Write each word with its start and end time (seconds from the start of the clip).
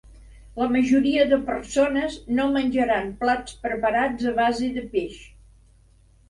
La 0.59 0.67
majoria 0.75 1.25
de 1.33 1.37
persones 1.49 2.15
no 2.39 2.45
menjaran 2.55 3.11
plats 3.21 3.59
preparats 3.67 4.27
a 4.33 4.35
base 4.41 4.71
de 4.79 4.87
peix. 4.97 5.21